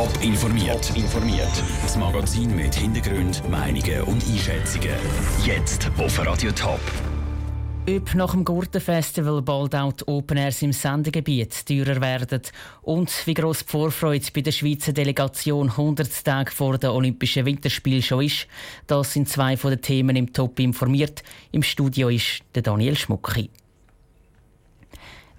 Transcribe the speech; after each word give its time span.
Top 0.00 0.22
informiert. 0.22 0.96
informiert. 0.96 1.62
Das 1.82 1.94
Magazin 1.94 2.56
mit 2.56 2.74
Hintergrund, 2.74 3.46
Meinungen 3.50 4.00
und 4.04 4.24
Einschätzungen. 4.26 4.94
Jetzt 5.44 5.90
auf 5.98 6.26
Radio 6.26 6.50
Top. 6.52 6.80
Ob 7.86 8.14
nach 8.14 8.30
dem 8.30 8.42
Gurtenfestival 8.42 9.42
bald 9.42 9.74
auch 9.74 9.92
die 9.92 10.08
Open 10.08 10.38
Airs 10.38 10.62
im 10.62 10.72
Sendegebiet 10.72 11.66
teurer 11.66 12.00
werden 12.00 12.40
und 12.80 13.12
wie 13.26 13.34
gross 13.34 13.58
die 13.58 13.70
Vorfreude 13.70 14.24
bei 14.34 14.40
der 14.40 14.52
Schweizer 14.52 14.94
Delegation 14.94 15.68
100 15.68 16.24
Tage 16.24 16.50
vor 16.50 16.78
den 16.78 16.88
Olympischen 16.88 17.44
Winterspielen 17.44 18.02
schon 18.02 18.24
ist, 18.24 18.46
das 18.86 19.12
sind 19.12 19.28
zwei 19.28 19.58
von 19.58 19.72
den 19.72 19.82
Themen 19.82 20.16
im 20.16 20.32
Top 20.32 20.58
informiert. 20.60 21.22
Im 21.52 21.62
Studio 21.62 22.08
ist 22.08 22.40
der 22.54 22.62
Daniel 22.62 22.96
Schmucki. 22.96 23.50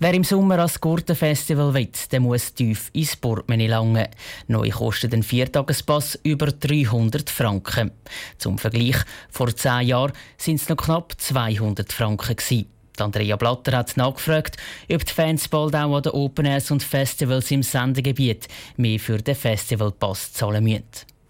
Wer 0.04 0.15
im 0.15 0.23
Sommer 0.23 0.57
ans 0.57 0.81
Gurtenfestival 0.81 1.75
will, 1.75 1.91
der 2.11 2.20
muss 2.21 2.55
tief 2.55 2.89
ins 2.91 3.15
Portemonnaie 3.15 3.67
langen. 3.67 4.07
Neu 4.47 4.67
kostet 4.71 5.13
ein 5.13 5.21
Viertagespass 5.21 6.17
über 6.23 6.48
300 6.48 7.30
Franken. 7.30 7.91
Zum 8.40 8.57
Vergleich, 8.57 8.95
vor 9.29 9.55
zehn 9.55 9.90
Jahren 9.90 10.13
sind 10.38 10.55
es 10.55 10.67
noch 10.67 10.77
knapp 10.77 11.13
200 11.21 11.93
Franken. 11.93 12.66
Andrea 12.98 13.35
Blatter 13.35 13.77
hat 13.77 13.95
nachgefragt, 13.95 14.57
ob 14.91 15.05
die 15.05 15.13
Fans 15.13 15.48
bald 15.48 15.76
auch 15.76 15.95
an 15.95 16.02
den 16.02 16.13
Open 16.13 16.48
Airs 16.48 16.71
und 16.71 16.81
Festivals 16.81 17.52
im 17.52 17.62
Sendegebiet 17.62 18.48
mehr 18.77 18.99
für 18.99 19.20
den 19.20 19.35
Festivalpass 19.35 20.34
zahlen 20.34 20.63
müssen. 20.63 20.81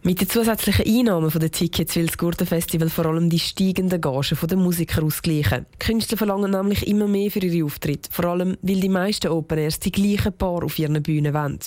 Mit 0.03 0.19
den 0.19 0.27
zusätzlichen 0.27 0.87
Einnahmen 0.87 1.29
der 1.29 1.51
Tickets 1.51 1.95
will 1.95 2.07
das 2.07 2.17
Gurtenfestival 2.17 2.89
vor 2.89 3.05
allem 3.05 3.29
die 3.29 3.37
steigenden 3.37 4.01
Gagen 4.01 4.47
der 4.49 4.57
Musiker 4.57 5.03
ausgleichen. 5.03 5.67
Die 5.75 5.77
Künstler 5.77 6.17
verlangen 6.17 6.49
nämlich 6.49 6.87
immer 6.87 7.07
mehr 7.07 7.29
für 7.29 7.37
ihre 7.37 7.63
Auftritte, 7.63 8.09
vor 8.11 8.25
allem 8.25 8.57
weil 8.63 8.79
die 8.79 8.89
meisten 8.89 9.27
Open 9.27 9.59
Airs 9.59 9.79
die 9.79 9.91
gleichen 9.91 10.33
Paar 10.33 10.63
auf 10.63 10.79
ihren 10.79 11.03
Bühnen 11.03 11.35
wollen. 11.35 11.59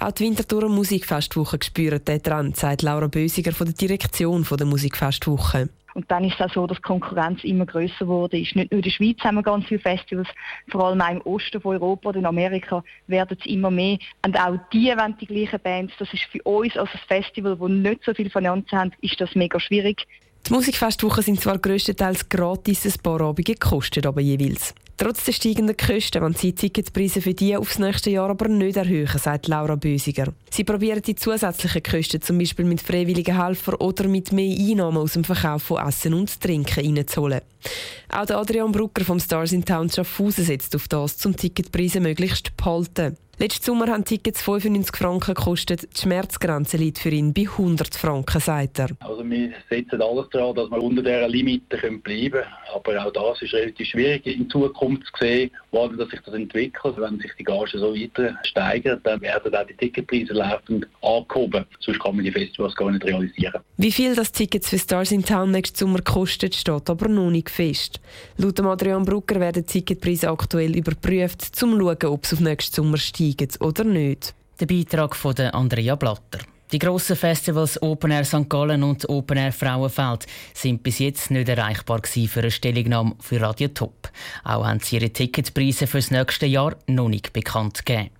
Auch 0.00 0.12
die 0.12 0.24
Winterthur 0.24 0.70
Musikfestwoche 0.70 1.58
spüren 1.62 2.00
diesen 2.02 2.22
Trend, 2.22 2.56
sagt 2.56 2.80
Laura 2.80 3.08
Bösiger 3.08 3.52
von 3.52 3.66
der 3.66 3.74
Direktion 3.74 4.46
der 4.50 4.66
Musikfestwoche. 4.66 5.68
Und 5.94 6.10
dann 6.10 6.24
ist 6.24 6.34
es 6.38 6.46
auch 6.46 6.54
so, 6.54 6.66
dass 6.66 6.78
die 6.78 6.82
Konkurrenz 6.82 7.42
immer 7.44 7.66
größer 7.66 8.06
wurde. 8.06 8.36
Nicht 8.36 8.54
nur 8.54 8.70
in 8.70 8.82
der 8.82 8.90
Schweiz 8.90 9.18
haben 9.20 9.36
wir 9.36 9.42
ganz 9.42 9.66
viele 9.66 9.80
Festivals, 9.80 10.28
vor 10.68 10.86
allem 10.86 11.00
auch 11.00 11.10
im 11.10 11.20
Osten 11.22 11.60
von 11.60 11.76
Europa 11.76 12.10
oder 12.10 12.18
in 12.18 12.26
Amerika 12.26 12.82
werden 13.06 13.36
es 13.38 13.46
immer 13.46 13.70
mehr. 13.70 13.98
Und 14.24 14.38
auch 14.38 14.58
die 14.72 14.86
wollen 14.86 15.16
die 15.20 15.26
gleichen 15.26 15.60
Bands. 15.60 15.92
Das 15.98 16.12
ist 16.12 16.24
für 16.24 16.42
uns 16.42 16.76
als 16.76 16.90
ein 16.92 17.00
Festival, 17.08 17.56
das 17.56 17.68
nicht 17.68 18.04
so 18.04 18.14
viel 18.14 18.30
Finanzen 18.30 18.78
haben, 18.78 18.92
ist 19.00 19.20
das 19.20 19.34
mega 19.34 19.58
schwierig. 19.58 20.06
Die 20.46 20.52
Musikfestwochen 20.52 21.22
sind 21.22 21.40
zwar 21.40 21.58
grösstenteils 21.58 22.28
gratis, 22.28 22.86
ein 22.86 23.02
paar 23.02 23.20
Abende 23.20 23.54
kosten 23.54 24.06
aber 24.06 24.20
jeweils. 24.20 24.74
Trotz 25.00 25.24
der 25.24 25.32
steigenden 25.32 25.78
Kosten 25.78 26.20
wollen 26.20 26.34
sie 26.34 26.52
die 26.52 26.68
Ticketpreise 26.68 27.22
für 27.22 27.32
die 27.32 27.56
aufs 27.56 27.78
nächste 27.78 28.10
Jahr 28.10 28.28
aber 28.28 28.48
nicht 28.48 28.76
erhöhen, 28.76 29.08
sagt 29.18 29.48
Laura 29.48 29.74
Bösiger. 29.74 30.34
Sie 30.50 30.62
probieren 30.62 31.00
die 31.00 31.14
zusätzlichen 31.14 31.82
Kosten 31.82 32.20
zum 32.20 32.36
Beispiel 32.36 32.66
mit 32.66 32.82
freiwilligen 32.82 33.42
Helfern 33.42 33.76
oder 33.76 34.06
mit 34.08 34.30
mehr 34.30 34.54
Einnahmen 34.54 34.98
aus 34.98 35.14
dem 35.14 35.24
Verkauf 35.24 35.62
von 35.62 35.88
Essen 35.88 36.12
und 36.12 36.38
Trinken 36.38 36.98
reinzuholen. 36.98 37.40
Auch 38.12 38.26
der 38.26 38.38
Adrian 38.38 38.72
Brucker 38.72 39.04
vom 39.04 39.20
Stars 39.20 39.52
in 39.52 39.64
Town 39.64 39.88
Schaffhausen 39.88 40.44
setzt 40.44 40.74
auf 40.74 40.88
das, 40.88 41.24
um 41.24 41.36
Ticketpreise 41.36 42.00
möglichst 42.00 42.46
zu 42.46 42.52
behalten. 42.56 43.16
Letzten 43.40 43.64
Sommer 43.64 43.86
haben 43.86 44.04
Tickets 44.04 44.42
95 44.42 44.94
Franken 44.94 45.34
gekostet. 45.34 45.88
Die 45.96 46.02
Schmerzgrenze 46.02 46.76
liegt 46.76 46.98
für 46.98 47.08
ihn 47.08 47.32
bei 47.32 47.42
100 47.42 47.94
Franken, 47.94 48.38
sagt 48.38 48.80
er. 48.80 48.90
Also 49.00 49.24
wir 49.24 49.52
setzen 49.70 50.02
alles 50.02 50.28
daran, 50.30 50.54
dass 50.56 50.70
wir 50.70 50.82
unter 50.82 51.02
dieser 51.02 51.26
Limite 51.26 51.78
bleiben 51.78 52.02
können. 52.02 52.44
Aber 52.74 53.06
auch 53.06 53.10
das 53.10 53.40
ist 53.40 53.54
relativ 53.54 53.88
schwierig 53.88 54.26
in 54.26 54.50
Zukunft 54.50 55.06
zu 55.16 55.24
sehen, 55.24 55.50
wann 55.70 55.96
sich 55.96 56.20
das 56.20 56.34
entwickelt. 56.34 56.94
Wenn 56.98 57.18
sich 57.18 57.30
die 57.38 57.44
Gage 57.44 57.78
so 57.78 57.94
weiter 57.94 58.36
steigert, 58.44 59.00
dann 59.06 59.22
werden 59.22 59.54
auch 59.54 59.66
die 59.66 59.74
Ticketpreise 59.74 60.34
laufend 60.34 60.86
angehoben. 61.00 61.64
Sonst 61.78 62.00
kann 62.00 62.16
man 62.16 62.26
die 62.26 62.32
Festivals 62.32 62.76
gar 62.76 62.90
nicht 62.90 63.06
realisieren. 63.06 63.62
Wie 63.78 63.92
viel 63.92 64.14
das 64.14 64.32
Tickets 64.32 64.68
für 64.68 64.78
Stars 64.78 65.12
in 65.12 65.24
Town 65.24 65.50
nächsten 65.50 65.78
Sommer 65.78 66.02
kostet, 66.02 66.54
steht 66.54 66.90
aber 66.90 67.08
noch 67.08 67.30
nicht 67.30 67.48
fest. 67.48 67.99
Laut 68.36 68.60
Adrian 68.60 69.04
Brucker 69.04 69.40
werden 69.40 69.64
die 69.64 69.72
Ticketpreise 69.72 70.30
aktuell 70.30 70.76
überprüft, 70.76 71.42
um 71.42 71.52
zu 71.52 71.78
schauen, 71.78 72.04
ob 72.04 72.24
es 72.24 72.32
auf 72.32 72.40
nächsten 72.40 72.74
Sommer 72.76 72.98
steigen 72.98 73.48
oder 73.60 73.84
nicht. 73.84 74.34
Der 74.60 74.66
Beitrag 74.66 75.16
von 75.16 75.36
Andrea 75.36 75.94
Blatter. 75.94 76.40
Die 76.72 76.78
grossen 76.78 77.16
Festivals 77.16 77.82
Open 77.82 78.12
Air 78.12 78.24
St. 78.24 78.48
Gallen 78.48 78.84
und 78.84 79.08
Open 79.08 79.38
Air 79.38 79.52
Frauenfeld 79.52 80.26
sind 80.54 80.84
bis 80.84 81.00
jetzt 81.00 81.30
nicht 81.32 81.48
erreichbar 81.48 82.00
für 82.04 82.40
eine 82.40 82.50
Stellungnahme 82.50 83.16
für 83.18 83.40
Radio 83.40 83.68
Top. 83.68 84.08
Auch 84.44 84.64
haben 84.64 84.78
sie 84.78 84.96
ihre 84.96 85.10
Ticketpreise 85.10 85.88
für 85.88 85.98
das 85.98 86.12
nächste 86.12 86.46
Jahr 86.46 86.76
noch 86.86 87.08
nicht 87.08 87.32
bekannt 87.32 87.84
gegeben. 87.84 88.10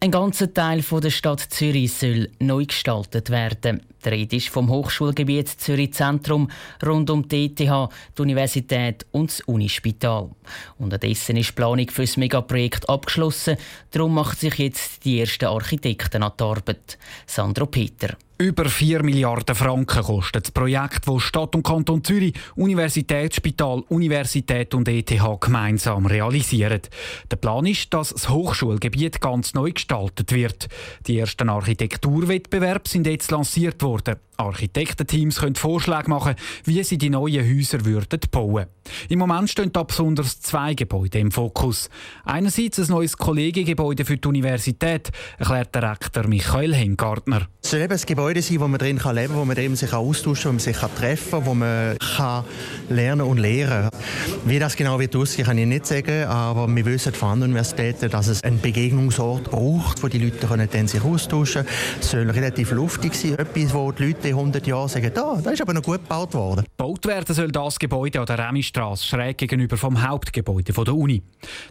Ein 0.00 0.10
ganzer 0.10 0.52
Teil 0.52 0.80
der 0.80 1.10
Stadt 1.10 1.40
Zürich 1.40 1.92
soll 1.92 2.30
neu 2.40 2.64
gestaltet 2.66 3.30
werden. 3.30 3.82
Die 4.08 4.14
Rede 4.14 4.36
ist 4.36 4.48
vom 4.48 4.70
Hochschulgebiet 4.70 5.48
Zürich 5.48 5.92
Zentrum 5.92 6.50
rund 6.86 7.10
um 7.10 7.28
die 7.28 7.44
ETH, 7.44 7.58
die 7.58 8.22
Universität 8.22 9.04
und 9.10 9.28
das 9.30 9.42
Unispital. 9.42 10.30
Unterdessen 10.78 11.36
ist 11.36 11.50
die 11.50 11.52
Planung 11.52 11.90
für 11.90 12.02
das 12.02 12.16
Megaprojekt 12.16 12.88
abgeschlossen. 12.88 13.58
Darum 13.90 14.14
macht 14.14 14.40
sich 14.40 14.54
jetzt 14.54 15.04
die 15.04 15.20
ersten 15.20 15.44
Architekten 15.44 16.22
an 16.22 16.32
die 16.40 16.42
Arbeit. 16.42 16.96
Sandro 17.26 17.66
Peter. 17.66 18.16
Über 18.40 18.66
4 18.66 19.02
Milliarden 19.02 19.56
Franken 19.56 20.00
kostet 20.00 20.44
das 20.44 20.52
Projekt, 20.52 21.08
das 21.08 21.22
Stadt 21.22 21.56
und 21.56 21.64
Kanton 21.64 22.04
Zürich, 22.04 22.34
Universitätsspital, 22.54 23.82
Universität 23.88 24.74
und 24.74 24.86
ETH 24.86 25.12
gemeinsam 25.40 26.06
realisieren. 26.06 26.82
Der 27.28 27.36
Plan 27.36 27.66
ist, 27.66 27.92
dass 27.92 28.10
das 28.10 28.28
Hochschulgebiet 28.28 29.20
ganz 29.20 29.54
neu 29.54 29.72
gestaltet 29.72 30.30
wird. 30.32 30.68
Die 31.08 31.18
ersten 31.18 31.48
Architekturwettbewerbe 31.48 32.88
sind 32.88 33.08
jetzt 33.08 33.32
lanciert 33.32 33.82
worden. 33.82 33.97
спорта. 33.98 34.27
Architektenteams 34.38 35.40
können 35.40 35.56
Vorschläge 35.56 36.08
machen, 36.08 36.34
wie 36.64 36.82
sie 36.84 36.96
die 36.96 37.10
neuen 37.10 37.44
Häuser 37.44 37.84
würden 37.84 38.20
bauen 38.30 38.66
Im 39.08 39.18
Moment 39.18 39.50
stehen 39.50 39.72
da 39.72 39.82
besonders 39.82 40.40
zwei 40.40 40.74
Gebäude 40.74 41.18
im 41.18 41.32
Fokus. 41.32 41.90
Einerseits 42.24 42.78
ein 42.78 42.86
neues 42.86 43.16
Kollegegebäude 43.16 44.04
für 44.04 44.16
die 44.16 44.28
Universität, 44.28 45.10
erklärt 45.38 45.74
der 45.74 45.90
Rektor 45.90 46.28
Michael 46.28 46.74
Hengartner. 46.74 47.48
Es 47.62 47.70
soll 47.70 47.80
eben 47.80 47.92
ein 47.92 48.00
Gebäude 48.06 48.40
sein, 48.40 48.60
wo 48.60 48.68
man 48.68 48.78
drin 48.78 48.96
leben 48.96 49.28
kann, 49.28 49.34
wo 49.34 49.44
man 49.44 49.56
drin 49.56 49.74
sich 49.74 49.92
austauschen 49.92 50.34
kann, 50.34 50.50
wo 50.50 50.52
man 50.52 50.60
sich 50.60 50.76
treffen 50.76 51.30
kann, 51.30 51.46
wo 51.46 51.54
man 51.54 51.98
kann 51.98 52.44
lernen 52.88 53.22
und 53.22 53.38
lehren 53.38 53.90
kann. 53.90 54.00
Wie 54.44 54.58
das 54.58 54.76
genau 54.76 55.00
wird 55.00 55.16
aussehen, 55.16 55.46
kann 55.46 55.58
ich 55.58 55.66
nicht 55.66 55.86
sagen, 55.86 56.24
aber 56.24 56.68
wir 56.68 56.84
wissen 56.86 57.12
von 57.12 57.30
anderen 57.30 57.52
Universitäten, 57.52 58.08
dass 58.10 58.28
es 58.28 58.44
einen 58.44 58.60
Begegnungsort 58.60 59.50
braucht, 59.50 60.02
wo 60.02 60.08
die 60.08 60.18
Leute 60.18 60.46
können 60.46 60.88
sich 60.88 61.02
austauschen 61.02 61.64
können. 61.64 61.76
Es 62.00 62.10
soll 62.10 62.30
relativ 62.30 62.70
luftig 62.70 63.14
sein, 63.14 63.34
etwas, 63.34 63.74
wo 63.74 63.90
die 63.92 64.06
Leute 64.06 64.27
in 64.28 64.34
100 64.34 64.66
Jahren 64.66 64.88
sagen, 64.88 65.10
da, 65.14 65.40
das 65.42 65.54
ist 65.54 65.60
aber 65.60 65.72
noch 65.72 65.82
gut 65.82 66.02
gebaut 66.02 66.34
worden. 66.34 66.64
Gebaut 66.76 67.06
werden 67.06 67.34
soll 67.34 67.50
das 67.50 67.78
Gebäude 67.78 68.20
an 68.20 68.26
der 68.26 68.38
Remistrasse, 68.38 69.04
schräg 69.04 69.38
gegenüber 69.38 69.76
vom 69.76 70.06
Hauptgebäude 70.06 70.72
der 70.72 70.94
Uni. 70.94 71.22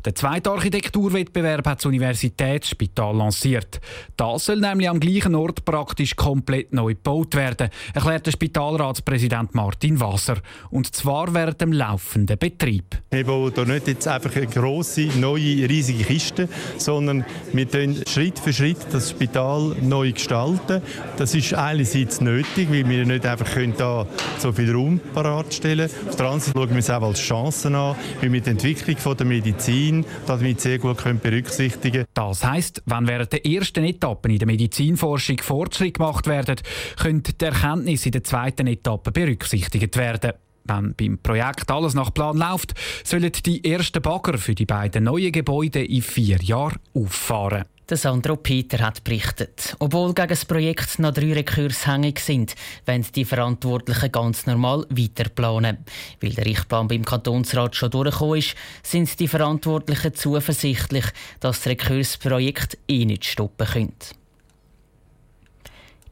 Der 0.06 0.16
zweite 0.16 0.52
Architekturwettbewerb 0.52 1.66
hat 1.68 1.80
das 1.80 1.86
Universitätsspital 1.86 3.16
lanciert. 3.16 3.80
Das 4.16 4.46
soll 4.46 4.58
nämlich 4.58 4.90
am 4.90 5.00
gleichen 5.00 5.36
Ort 5.36 5.66
praktisch 5.66 6.16
komplett 6.16 6.74
neu 6.74 6.94
gebaut 6.94 7.36
werden, 7.36 7.70
erklärt 7.94 8.26
der 8.26 8.32
Spitalratspräsident 8.32 9.56
Martin 9.56 10.00
Wasser. 10.00 10.38
Und 10.70 10.96
zwar 10.96 11.34
während 11.34 11.62
dem 11.62 11.72
laufenden 11.72 12.38
Betrieb. 12.38 12.98
Wir 13.12 13.26
bauen 13.26 13.52
hier 13.54 13.66
nicht 13.66 13.88
jetzt 13.88 14.08
einfach 14.08 14.36
eine 14.36 14.48
grosse, 14.48 15.08
neue, 15.18 15.70
riesige 15.70 16.04
Kiste, 16.04 16.50
sondern 16.78 17.26
wir 17.54 17.68
Schritt 18.08 18.40
für 18.40 18.54
Schritt 18.54 18.78
das 18.92 19.12
Spital 19.12 19.76
neu 19.82 20.12
gestalten. 20.12 20.82
Das 21.18 21.36
ist 21.36 21.54
einerseits 21.54 22.22
nötig, 22.22 22.47
nötig, 22.56 22.72
weil 22.72 22.90
wir 22.90 23.06
nicht 23.06 23.26
einfach 23.26 23.48
da 23.78 24.08
so 24.38 24.52
viel 24.52 24.72
Raum 24.72 25.00
bereitstellen 25.14 25.90
können. 25.90 26.10
Auf 26.10 26.16
der 26.16 26.26
anderen 26.26 26.42
Seite 26.42 26.60
schauen 26.60 26.70
wir 26.70 26.78
es 26.78 26.90
auch 26.90 27.02
als 27.02 27.20
Chancen 27.20 27.76
an, 27.76 27.96
weil 28.22 28.32
wir 28.32 28.42
die 28.42 28.50
Entwicklung 28.50 29.18
der 29.18 29.26
Medizin 29.26 30.06
damit 30.26 30.62
sehr 30.62 30.80
gut 30.80 30.98
können 30.98 31.20
berücksichtigen 31.20 31.92
können. 31.92 32.08
Das 32.14 32.44
heisst, 32.44 32.82
wenn 32.86 33.08
während 33.08 33.34
der 33.34 33.46
ersten 33.46 33.84
Etappen 33.84 34.32
in 34.32 34.40
der 34.40 34.48
Medizinforschung 34.48 35.38
Fortschritt 35.40 35.96
gemacht 35.96 36.28
werden, 36.28 36.56
können 36.98 37.24
die 37.24 37.46
Erkenntnisse 37.46 38.08
in 38.08 38.14
der 38.14 38.24
zweiten 38.24 38.68
Etappe 38.68 39.12
berücksichtigt 39.12 39.98
werden. 39.98 40.34
Wenn 40.64 40.96
beim 40.96 41.18
Projekt 41.20 41.72
alles 41.72 41.94
nach 41.94 42.14
Plan 42.14 42.38
läuft, 42.38 42.74
sollen 43.06 43.32
die 43.46 43.64
ersten 43.64 44.02
Bagger 44.02 44.38
für 44.38 44.54
die 44.54 44.66
beiden 44.66 45.06
neuen 45.06 45.32
Gebäude 45.32 45.84
in 45.84 46.02
vier 46.02 46.38
Jahren 46.42 46.80
auffahren. 46.94 47.64
Der 47.90 47.96
Sandro 47.96 48.36
Peter 48.36 48.80
hat 48.80 49.02
berichtet. 49.06 49.78
Obwohl 49.80 50.14
gegen 50.14 50.28
das 50.28 50.44
Projekt 50.44 51.00
noch 51.00 51.14
drei 51.14 51.32
Rekurs 51.32 51.88
hängig 51.88 52.20
sind, 52.20 52.54
wollen 52.86 53.06
die 53.16 53.24
Verantwortlichen 53.24 54.12
ganz 54.12 54.46
normal 54.46 54.86
weiterplanen. 54.90 55.78
Weil 56.20 56.32
der 56.32 56.46
Richtplan 56.46 56.90
beim 56.90 57.06
Kantonsrat 57.06 57.78
schon 57.78 57.92
durchgekommen 57.92 58.40
ist, 58.40 58.56
sind 58.84 59.18
die 59.22 59.30
Verantwortlichen 59.30 60.14
zuversichtlich, 60.14 61.06
dass 61.40 61.62
das 61.62 61.68
Rekursprojekt 61.68 62.78
eh 62.90 63.06
nicht 63.06 63.24
stoppen 63.24 63.66
könnte. 63.66 64.17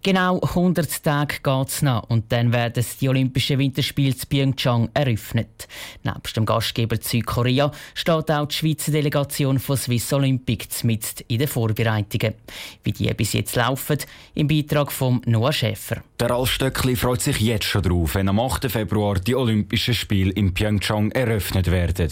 Genau 0.06 0.40
100 0.40 1.04
Tage 1.04 1.38
geht 1.42 1.68
es 1.68 1.82
noch 1.82 2.04
und 2.12 2.32
dann 2.32 2.54
werden 2.54 2.86
die 3.02 3.10
Olympischen 3.10 3.58
Winterspiele 3.58 4.14
in 4.14 4.30
Pyeongchang 4.30 4.90
eröffnet. 4.94 5.68
Neben 6.04 6.22
dem 6.36 6.46
Gastgeber 6.46 6.98
Südkorea 7.02 7.72
steht 7.96 8.30
auch 8.30 8.46
die 8.46 8.54
Schweizer 8.54 8.92
Delegation 8.92 9.58
von 9.58 9.78
Swiss 9.78 10.14
Olympic 10.14 10.68
mit 10.84 11.22
in 11.28 11.40
den 11.40 11.48
Vorbereitungen. 11.48 12.36
Wie 12.84 12.92
die 12.92 13.12
bis 13.16 13.34
jetzt 13.34 13.56
laufen, 13.56 13.98
im 14.36 14.48
Beitrag 14.48 14.92
von 14.92 15.22
Noah 15.26 15.52
Schäfer. 15.52 16.04
Der 16.18 16.30
Ralf 16.30 16.50
Stöckli 16.50 16.96
freut 16.96 17.22
sich 17.22 17.42
jetzt 17.42 17.66
schon 17.66 17.82
darauf, 17.82 18.16
wenn 18.16 18.30
am 18.30 18.40
8. 18.40 18.72
Februar 18.72 19.16
die 19.16 19.36
Olympischen 19.36 19.94
Spiele 19.94 20.32
in 20.32 20.54
Pyeongchang 20.54 21.12
eröffnet 21.12 21.70
werden. 21.70 22.10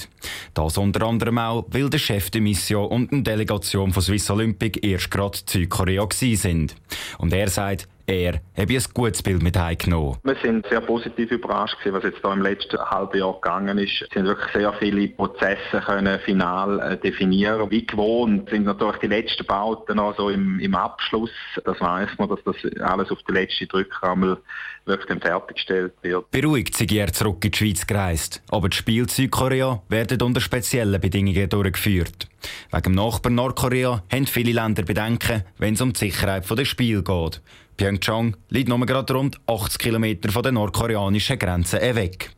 Das 0.53 0.77
unter 0.77 1.07
anderem 1.07 1.37
auch, 1.37 1.65
weil 1.69 1.89
der 1.89 1.99
Chef 1.99 2.29
der 2.29 2.41
Mission 2.41 2.89
und 2.89 3.13
eine 3.13 3.23
Delegation 3.23 3.93
von 3.93 4.03
Swiss 4.03 4.29
Olympic 4.29 4.85
erst 4.85 5.09
gerade 5.09 5.37
in 5.37 5.47
Südkorea 5.47 6.05
sind. 6.11 6.75
Und 7.17 7.31
er 7.31 7.49
sagt, 7.49 7.87
er 8.05 8.41
habe 8.57 8.73
ein 8.73 8.83
gutes 8.93 9.23
Bild 9.23 9.41
mit 9.41 9.57
heimgenommen. 9.57 10.17
Wir 10.23 10.35
sind 10.43 10.67
sehr 10.67 10.81
positiv 10.81 11.31
überrascht 11.31 11.77
gewesen, 11.79 11.95
was 11.95 12.03
jetzt 12.03 12.23
da 12.23 12.33
im 12.33 12.41
letzten 12.41 12.77
halben 12.77 13.17
Jahr 13.17 13.33
gegangen 13.33 13.77
ist. 13.77 14.01
Es 14.01 14.09
sind 14.13 14.25
wirklich 14.25 14.51
sehr 14.53 14.73
viele 14.73 15.07
Prozesse 15.07 15.81
können 15.85 16.19
final 16.19 16.79
äh, 16.79 16.97
definieren. 16.97 17.69
Wie 17.71 17.85
gewohnt 17.85 18.49
sind 18.49 18.65
natürlich 18.65 18.97
die 18.97 19.07
letzten 19.07 19.45
Bauten 19.45 19.97
noch 19.97 20.15
so 20.17 20.29
im, 20.29 20.59
im 20.59 20.75
Abschluss. 20.75 21.31
Das 21.63 21.79
weiß 21.79 22.09
man, 22.17 22.29
dass 22.29 22.39
das 22.43 22.55
alles 22.81 23.11
auf 23.11 23.19
die 23.27 23.33
letzte 23.33 23.67
Drückrammel 23.67 24.37
wirklich 24.85 25.21
fertiggestellt 25.21 25.93
wird. 26.01 26.29
Beruhigt 26.31 26.75
sind 26.75 26.91
er 26.91 27.11
zurück 27.13 27.43
in 27.45 27.51
die 27.51 27.57
Schweiz 27.57 27.87
gereist. 27.87 28.41
Aber 28.49 28.69
die 28.69 28.77
Spiele 28.77 29.07
Südkorea 29.09 29.81
werden 29.87 30.21
unter 30.21 30.41
speziellen 30.41 30.99
Bedingungen 30.99 31.47
durchgeführt. 31.49 32.27
Wegen 32.71 32.83
dem 32.83 32.95
Nachbarn 32.95 33.35
Nordkorea 33.35 34.03
haben 34.11 34.27
viele 34.27 34.51
Länder 34.51 34.83
Bedenken, 34.83 35.43
wenn 35.57 35.75
es 35.75 35.81
um 35.81 35.93
die 35.93 35.99
Sicherheit 35.99 36.49
der 36.49 36.65
Spiele 36.65 37.03
geht. 37.03 37.41
Pyeongchang 37.77 38.35
liegt 38.49 38.69
nur 38.69 38.85
gerade 38.85 39.13
rund 39.13 39.39
80 39.47 39.79
Kilometer 39.79 40.31
von 40.31 40.43
der 40.43 40.51
nordkoreanischen 40.51 41.39
Grenze 41.39 41.79
weg. 41.95 42.31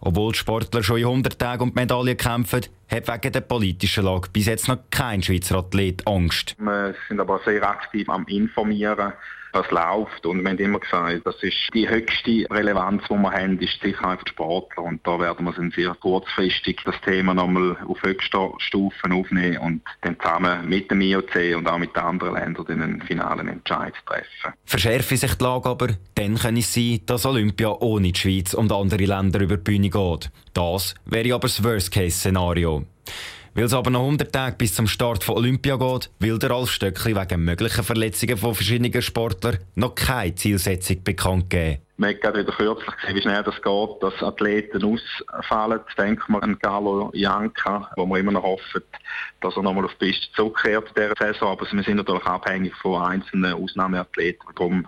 Obwohl 0.00 0.34
Sportler 0.34 0.82
schon 0.82 0.98
in 0.98 1.06
100 1.06 1.38
Tagen 1.38 1.62
um 1.62 1.74
die 1.74 1.80
Medaille 1.80 2.16
kämpfen, 2.16 2.62
hat 2.88 3.08
wegen 3.08 3.32
der 3.32 3.40
politischen 3.40 4.04
Lage 4.04 4.28
bis 4.32 4.46
jetzt 4.46 4.68
noch 4.68 4.78
kein 4.90 5.22
Schweizer 5.22 5.56
Athlet 5.56 6.06
Angst. 6.06 6.54
Wir 6.58 6.94
sind 7.08 7.20
aber 7.20 7.40
sehr 7.44 7.62
aktiv 7.68 8.08
am 8.08 8.26
Informieren 8.26 9.12
was 9.56 9.70
läuft. 9.70 10.26
Und 10.26 10.42
wir 10.42 10.50
haben 10.50 10.58
immer 10.58 10.78
gesagt, 10.78 11.22
das 11.24 11.42
ist 11.42 11.56
die 11.74 11.88
höchste 11.88 12.46
Relevanz, 12.50 13.02
die 13.08 13.14
wir 13.14 13.32
haben, 13.32 13.58
ist 13.58 13.82
die 13.82 13.88
Sicherheit 13.88 14.20
der 14.24 14.30
Sportler. 14.30 14.84
Und 14.84 15.06
da 15.06 15.18
werden 15.18 15.46
wir 15.46 15.70
sehr 15.74 15.94
kurzfristig 15.94 16.80
das 16.84 17.00
Thema 17.02 17.34
nochmal 17.34 17.76
auf 17.86 18.02
höchster 18.02 18.52
Stufe 18.58 19.10
aufnehmen 19.10 19.58
und 19.58 19.82
dann 20.02 20.18
zusammen 20.20 20.68
mit 20.68 20.90
dem 20.90 21.00
IOC 21.00 21.56
und 21.56 21.68
auch 21.68 21.78
mit 21.78 21.94
den 21.96 22.02
anderen 22.02 22.34
Ländern 22.34 22.66
den 22.66 23.02
finalen 23.02 23.48
Entscheid 23.48 23.94
treffen. 24.04 24.54
Verschärfe 24.64 25.16
sich 25.16 25.34
die 25.34 25.44
Lage 25.44 25.68
aber, 25.68 25.88
dann 26.14 26.36
kann 26.36 26.56
es 26.56 26.72
sein, 26.72 27.00
dass 27.06 27.26
Olympia 27.26 27.70
ohne 27.70 28.12
die 28.12 28.18
Schweiz 28.18 28.54
und 28.54 28.72
andere 28.72 29.04
Länder 29.04 29.40
über 29.40 29.55
die 29.56 29.62
Bühne 29.62 29.90
geht. 29.90 30.30
Das 30.54 30.94
wäre 31.04 31.34
aber 31.34 31.48
das 31.48 31.62
Worst-Case-Szenario. 31.62 32.84
Weil 33.56 33.64
es 33.64 33.72
aber 33.72 33.90
noch 33.90 34.00
100 34.00 34.30
Tage 34.30 34.56
bis 34.56 34.74
zum 34.74 34.86
Start 34.86 35.24
von 35.24 35.36
Olympia 35.36 35.76
geht, 35.76 36.10
will 36.18 36.38
der 36.38 36.50
Ralf 36.50 36.70
Stöckli 36.70 37.16
wegen 37.16 37.42
möglicher 37.42 37.82
Verletzungen 37.82 38.36
von 38.36 38.54
verschiedenen 38.54 39.00
Sportlern 39.00 39.56
noch 39.76 39.94
keine 39.94 40.34
Zielsetzung 40.34 41.02
bekannt 41.02 41.48
geben. 41.48 41.78
Wir 41.96 42.08
haben 42.08 42.20
gerade 42.20 42.40
wieder 42.40 42.52
kürzlich 42.52 42.94
gesehen, 42.96 43.16
wie 43.16 43.22
schnell 43.22 43.42
das 43.42 43.54
geht, 43.54 44.02
dass 44.02 44.22
Athleten 44.22 44.84
ausfallen. 44.84 45.80
Denken 45.96 46.32
wir 46.34 46.42
an 46.42 46.58
Galo 46.58 47.10
Janka, 47.14 47.90
wo 47.96 48.04
wir 48.04 48.18
immer 48.18 48.32
noch 48.32 48.42
hoffen, 48.42 48.82
dass 49.40 49.56
er 49.56 49.62
nochmal 49.62 49.86
auf 49.86 49.94
die 49.94 50.08
Piste 50.08 50.30
zurückkehrt 50.34 50.88
in 50.88 51.02
dieser 51.02 51.32
Saison. 51.32 51.52
Aber 51.52 51.64
wir 51.64 51.82
sind 51.82 51.96
natürlich 51.96 52.26
abhängig 52.26 52.74
von 52.82 53.00
einzelnen 53.00 53.54
Ausnahmeathleten. 53.54 54.46
Darum 54.54 54.86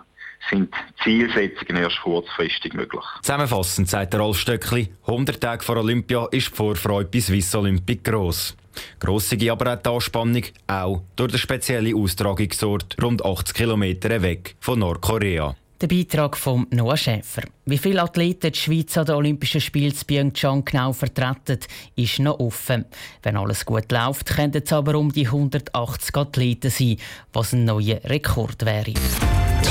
sind 0.49 0.73
Zielsetzungen 1.03 1.81
erst 1.81 2.01
kurzfristig 2.01 2.73
möglich. 2.73 3.03
Zusammenfassend 3.21 3.89
sagt 3.89 4.13
der 4.13 4.21
Rolf 4.21 4.39
Stöckli, 4.39 4.89
100 5.05 5.41
Tage 5.41 5.63
vor 5.63 5.77
Olympia 5.77 6.27
ist 6.31 6.49
die 6.51 6.55
Vorfreude 6.55 7.09
bei 7.11 7.19
Swiss 7.19 7.53
Olympic 7.55 8.03
gross. 8.03 8.55
Grossige 8.99 9.51
aber 9.51 9.73
auch 9.73 9.81
die 9.81 9.89
Anspannung, 9.89 10.43
auch 10.67 11.01
durch 11.15 11.31
den 11.31 11.39
speziellen 11.39 11.95
Austragungsort 11.95 12.95
rund 13.01 13.23
80 13.23 13.55
km 13.55 13.81
weg 14.21 14.55
von 14.59 14.79
Nordkorea. 14.79 15.55
Der 15.81 15.87
Beitrag 15.87 16.35
von 16.35 16.67
Noah 16.71 16.97
Schäfer. 16.97 17.43
Wie 17.65 17.77
viele 17.77 18.01
Athleten 18.01 18.51
die 18.51 18.59
Schweiz 18.59 18.97
an 18.97 19.05
den 19.05 19.15
Olympischen 19.15 19.61
Spielen 19.61 19.93
in 19.93 20.05
Pyeongchang 20.05 20.65
genau 20.65 20.91
vertreten, 20.91 21.59
ist 21.95 22.19
noch 22.19 22.39
offen. 22.39 22.83
Wenn 23.23 23.37
alles 23.37 23.65
gut 23.65 23.89
läuft, 23.89 24.25
könnten 24.25 24.61
es 24.61 24.73
aber 24.73 24.95
um 24.95 25.09
die 25.09 25.27
180 25.27 26.17
Athleten 26.17 26.69
sein, 26.69 26.97
was 27.31 27.53
ein 27.53 27.63
neuer 27.63 28.03
Rekord 28.03 28.65
wäre. 28.65 28.93